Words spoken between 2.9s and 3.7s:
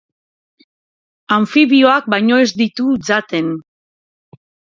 jaten.